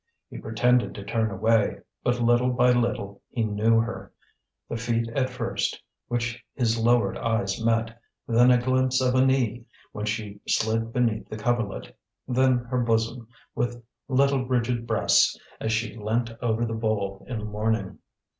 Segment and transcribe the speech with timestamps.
[0.31, 4.11] He pretended to turn away; but little by little he knew her:
[4.67, 9.63] the feet at first which his lowered eyes met; then a glimpse of a knee
[9.91, 11.95] when she slid beneath the coverlet;
[12.27, 17.45] then her bosom with little rigid breasts as she leant over the bowl in the
[17.45, 17.99] morning.